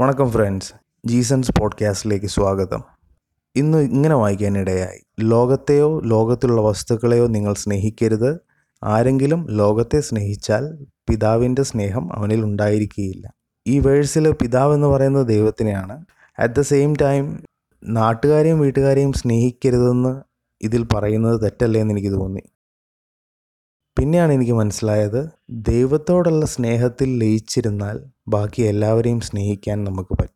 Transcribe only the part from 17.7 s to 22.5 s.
നാട്ടുകാരെയും വീട്ടുകാരെയും സ്നേഹിക്കരുതെന്ന് ഇതിൽ പറയുന്നത് തെറ്റല്ലേ എന്ന് എനിക്ക് തോന്നി.